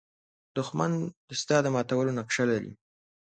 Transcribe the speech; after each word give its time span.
دښمن 0.57 0.91
د 1.27 1.31
ستا 1.41 1.57
د 1.63 1.67
ماتولو 1.75 2.15
نقشه 2.19 2.43
لري 2.51 2.71